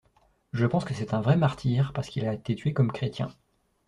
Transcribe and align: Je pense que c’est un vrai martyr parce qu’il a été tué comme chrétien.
Je 0.51 0.65
pense 0.65 0.83
que 0.83 0.95
c’est 0.95 1.13
un 1.13 1.21
vrai 1.21 1.37
martyr 1.37 1.93
parce 1.93 2.07
qu’il 2.09 2.25
a 2.25 2.33
été 2.33 2.55
tué 2.55 2.73
comme 2.73 2.91
chrétien. 2.91 3.29